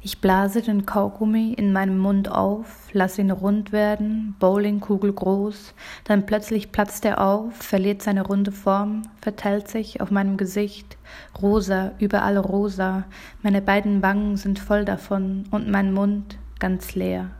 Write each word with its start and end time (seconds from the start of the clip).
Ich 0.00 0.20
blase 0.20 0.62
den 0.62 0.86
Kaugummi 0.86 1.54
in 1.54 1.72
meinem 1.72 1.98
Mund 1.98 2.30
auf, 2.30 2.88
lass 2.92 3.18
ihn 3.18 3.32
rund 3.32 3.72
werden, 3.72 4.36
Bowlingkugel 4.38 5.12
groß, 5.12 5.74
dann 6.04 6.24
plötzlich 6.24 6.70
platzt 6.70 7.04
er 7.04 7.20
auf, 7.20 7.56
verliert 7.56 8.02
seine 8.02 8.22
runde 8.22 8.52
Form, 8.52 9.02
verteilt 9.20 9.66
sich 9.66 10.00
auf 10.00 10.12
meinem 10.12 10.36
Gesicht, 10.36 10.96
rosa, 11.42 11.90
überall 11.98 12.38
rosa, 12.38 13.04
meine 13.42 13.60
beiden 13.60 14.00
Wangen 14.00 14.36
sind 14.36 14.60
voll 14.60 14.84
davon 14.84 15.46
und 15.50 15.68
mein 15.68 15.92
Mund 15.92 16.38
ganz 16.60 16.94
leer. 16.94 17.32